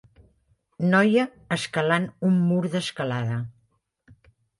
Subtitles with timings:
[0.93, 1.25] Noia
[1.57, 3.37] escalant un mur d'escalada.